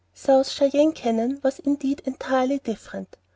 [0.15, 3.17] South Cheyenne Canyon was indeed "entirely different."